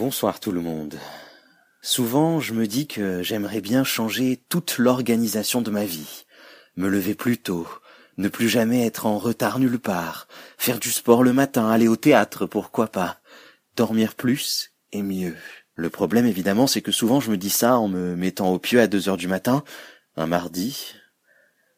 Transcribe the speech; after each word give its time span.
Bonsoir 0.00 0.40
tout 0.40 0.50
le 0.50 0.62
monde. 0.62 0.98
Souvent, 1.82 2.40
je 2.40 2.54
me 2.54 2.66
dis 2.66 2.86
que 2.86 3.22
j'aimerais 3.22 3.60
bien 3.60 3.84
changer 3.84 4.40
toute 4.48 4.78
l'organisation 4.78 5.60
de 5.60 5.70
ma 5.70 5.84
vie. 5.84 6.24
Me 6.74 6.88
lever 6.88 7.14
plus 7.14 7.36
tôt, 7.36 7.68
ne 8.16 8.30
plus 8.30 8.48
jamais 8.48 8.86
être 8.86 9.04
en 9.04 9.18
retard 9.18 9.58
nulle 9.58 9.78
part, 9.78 10.26
faire 10.56 10.78
du 10.78 10.90
sport 10.90 11.22
le 11.22 11.34
matin, 11.34 11.68
aller 11.68 11.86
au 11.86 11.96
théâtre, 11.96 12.46
pourquoi 12.46 12.86
pas, 12.86 13.20
dormir 13.76 14.14
plus 14.14 14.72
et 14.92 15.02
mieux. 15.02 15.36
Le 15.74 15.90
problème 15.90 16.24
évidemment, 16.24 16.66
c'est 16.66 16.80
que 16.80 16.92
souvent 16.92 17.20
je 17.20 17.30
me 17.30 17.36
dis 17.36 17.50
ça 17.50 17.76
en 17.76 17.88
me 17.88 18.16
mettant 18.16 18.50
au 18.54 18.58
pieu 18.58 18.80
à 18.80 18.86
deux 18.86 19.10
heures 19.10 19.18
du 19.18 19.28
matin, 19.28 19.64
un 20.16 20.26
mardi. 20.26 20.94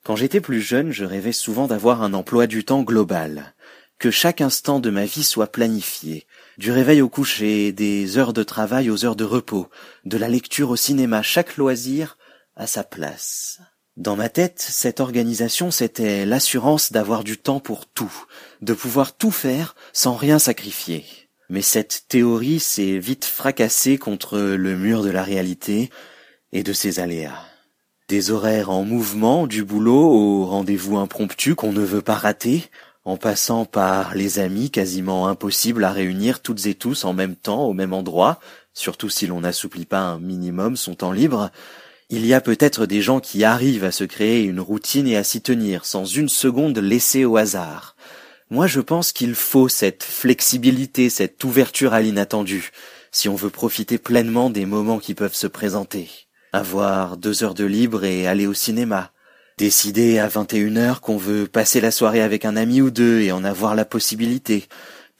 Quand 0.04 0.14
j'étais 0.14 0.40
plus 0.40 0.60
jeune, 0.60 0.92
je 0.92 1.04
rêvais 1.04 1.32
souvent 1.32 1.66
d'avoir 1.66 2.04
un 2.04 2.14
emploi 2.14 2.46
du 2.46 2.64
temps 2.64 2.82
global, 2.82 3.52
que 3.98 4.12
chaque 4.12 4.40
instant 4.40 4.78
de 4.78 4.90
ma 4.90 5.06
vie 5.06 5.24
soit 5.24 5.50
planifié, 5.50 6.24
du 6.58 6.70
réveil 6.70 7.00
au 7.00 7.08
coucher, 7.08 7.72
des 7.72 8.18
heures 8.18 8.32
de 8.32 8.42
travail 8.42 8.90
aux 8.90 9.04
heures 9.04 9.16
de 9.16 9.24
repos, 9.24 9.68
de 10.04 10.16
la 10.16 10.28
lecture 10.28 10.70
au 10.70 10.76
cinéma, 10.76 11.22
chaque 11.22 11.56
loisir 11.56 12.18
à 12.56 12.66
sa 12.66 12.84
place. 12.84 13.60
Dans 13.96 14.16
ma 14.16 14.28
tête, 14.28 14.60
cette 14.60 15.00
organisation, 15.00 15.70
c'était 15.70 16.24
l'assurance 16.24 16.92
d'avoir 16.92 17.24
du 17.24 17.36
temps 17.36 17.60
pour 17.60 17.86
tout, 17.86 18.12
de 18.62 18.72
pouvoir 18.72 19.16
tout 19.16 19.30
faire 19.30 19.74
sans 19.92 20.14
rien 20.14 20.38
sacrifier. 20.38 21.04
Mais 21.50 21.60
cette 21.62 22.06
théorie 22.08 22.60
s'est 22.60 22.98
vite 22.98 23.26
fracassée 23.26 23.98
contre 23.98 24.38
le 24.38 24.76
mur 24.76 25.02
de 25.02 25.10
la 25.10 25.22
réalité 25.22 25.90
et 26.52 26.62
de 26.62 26.72
ses 26.72 27.00
aléas. 27.00 27.44
Des 28.08 28.30
horaires 28.30 28.70
en 28.70 28.84
mouvement, 28.84 29.46
du 29.46 29.64
boulot 29.64 30.10
au 30.10 30.46
rendez-vous 30.46 30.96
impromptu 30.96 31.54
qu'on 31.54 31.72
ne 31.72 31.82
veut 31.82 32.02
pas 32.02 32.14
rater, 32.14 32.70
en 33.04 33.16
passant 33.16 33.64
par 33.64 34.14
les 34.14 34.38
amis 34.38 34.70
quasiment 34.70 35.28
impossibles 35.28 35.84
à 35.84 35.92
réunir 35.92 36.40
toutes 36.40 36.66
et 36.66 36.74
tous 36.74 37.04
en 37.04 37.12
même 37.12 37.36
temps 37.36 37.64
au 37.64 37.72
même 37.72 37.92
endroit, 37.92 38.38
surtout 38.74 39.08
si 39.08 39.26
l'on 39.26 39.40
n'assouplit 39.40 39.86
pas 39.86 40.00
un 40.00 40.18
minimum 40.18 40.76
son 40.76 40.94
temps 40.94 41.12
libre, 41.12 41.50
il 42.10 42.26
y 42.26 42.34
a 42.34 42.40
peut-être 42.40 42.86
des 42.86 43.00
gens 43.00 43.20
qui 43.20 43.42
arrivent 43.42 43.84
à 43.84 43.92
se 43.92 44.04
créer 44.04 44.42
une 44.42 44.60
routine 44.60 45.06
et 45.06 45.16
à 45.16 45.24
s'y 45.24 45.40
tenir 45.40 45.84
sans 45.84 46.04
une 46.04 46.28
seconde 46.28 46.78
laissée 46.78 47.24
au 47.24 47.36
hasard. 47.36 47.96
Moi 48.50 48.66
je 48.66 48.80
pense 48.80 49.12
qu'il 49.12 49.34
faut 49.34 49.68
cette 49.68 50.02
flexibilité, 50.02 51.08
cette 51.08 51.42
ouverture 51.42 51.94
à 51.94 52.00
l'inattendu, 52.00 52.70
si 53.10 53.28
on 53.28 53.34
veut 53.34 53.50
profiter 53.50 53.98
pleinement 53.98 54.50
des 54.50 54.66
moments 54.66 54.98
qui 54.98 55.14
peuvent 55.14 55.34
se 55.34 55.46
présenter. 55.46 56.10
Avoir 56.52 57.16
deux 57.16 57.44
heures 57.44 57.54
de 57.54 57.64
libre 57.64 58.04
et 58.04 58.26
aller 58.26 58.46
au 58.46 58.54
cinéma, 58.54 59.11
Décider 59.62 60.18
à 60.18 60.26
21 60.26 60.74
heures 60.74 61.00
qu'on 61.00 61.16
veut 61.16 61.46
passer 61.46 61.80
la 61.80 61.92
soirée 61.92 62.20
avec 62.20 62.44
un 62.44 62.56
ami 62.56 62.80
ou 62.82 62.90
deux 62.90 63.20
et 63.20 63.30
en 63.30 63.44
avoir 63.44 63.76
la 63.76 63.84
possibilité. 63.84 64.66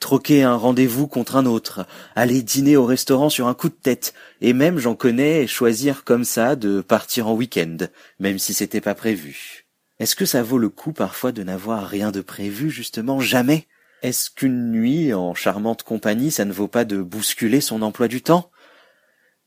Troquer 0.01 0.43
un 0.43 0.57
rendez-vous 0.57 1.07
contre 1.07 1.37
un 1.37 1.45
autre. 1.45 1.87
Aller 2.13 2.41
dîner 2.41 2.75
au 2.75 2.83
restaurant 2.85 3.29
sur 3.29 3.47
un 3.47 3.53
coup 3.53 3.69
de 3.69 3.73
tête. 3.73 4.13
Et 4.41 4.51
même, 4.51 4.79
j'en 4.79 4.95
connais, 4.95 5.47
choisir 5.47 6.03
comme 6.03 6.25
ça 6.25 6.57
de 6.57 6.81
partir 6.81 7.29
en 7.29 7.35
week-end, 7.35 7.77
même 8.19 8.37
si 8.37 8.53
c'était 8.53 8.81
pas 8.81 8.95
prévu. 8.95 9.63
Est-ce 9.99 10.17
que 10.17 10.25
ça 10.25 10.43
vaut 10.43 10.57
le 10.57 10.67
coup 10.67 10.91
parfois 10.91 11.31
de 11.31 11.41
n'avoir 11.41 11.87
rien 11.87 12.11
de 12.11 12.19
prévu, 12.19 12.69
justement, 12.69 13.21
jamais? 13.21 13.65
Est-ce 14.01 14.29
qu'une 14.29 14.71
nuit 14.71 15.13
en 15.13 15.33
charmante 15.33 15.83
compagnie, 15.83 16.31
ça 16.31 16.43
ne 16.43 16.51
vaut 16.51 16.67
pas 16.67 16.83
de 16.83 17.01
bousculer 17.01 17.61
son 17.61 17.81
emploi 17.81 18.09
du 18.09 18.21
temps? 18.21 18.51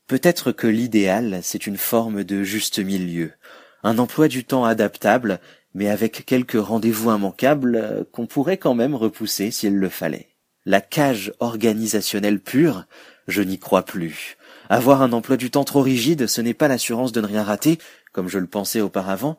Peut-être 0.07 0.51
que 0.51 0.65
l'idéal, 0.65 1.41
c'est 1.43 1.67
une 1.67 1.77
forme 1.77 2.23
de 2.23 2.41
juste 2.41 2.79
milieu, 2.79 3.33
un 3.83 3.97
emploi 3.99 4.27
du 4.27 4.43
temps 4.43 4.65
adaptable, 4.65 5.39
mais 5.73 5.89
avec 5.89 6.25
quelques 6.25 6.59
rendez-vous 6.59 7.11
immanquables 7.11 7.75
euh, 7.75 8.03
qu'on 8.11 8.25
pourrait 8.25 8.57
quand 8.57 8.73
même 8.73 8.95
repousser 8.95 9.51
s'il 9.51 9.75
le 9.75 9.89
fallait. 9.89 10.29
La 10.65 10.81
cage 10.81 11.33
organisationnelle 11.39 12.39
pure, 12.39 12.85
je 13.27 13.41
n'y 13.41 13.59
crois 13.59 13.83
plus. 13.83 14.37
Avoir 14.69 15.01
un 15.01 15.13
emploi 15.13 15.37
du 15.37 15.49
temps 15.49 15.63
trop 15.63 15.81
rigide, 15.81 16.27
ce 16.27 16.41
n'est 16.41 16.53
pas 16.53 16.67
l'assurance 16.67 17.11
de 17.11 17.21
ne 17.21 17.27
rien 17.27 17.43
rater, 17.43 17.79
comme 18.11 18.27
je 18.27 18.39
le 18.39 18.47
pensais 18.47 18.81
auparavant, 18.81 19.37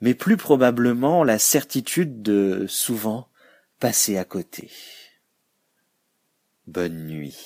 mais 0.00 0.14
plus 0.14 0.36
probablement 0.36 1.24
la 1.24 1.38
certitude 1.38 2.22
de 2.22 2.64
souvent 2.68 3.28
passer 3.78 4.16
à 4.16 4.24
côté. 4.24 4.70
Bonne 6.66 7.06
nuit. 7.06 7.36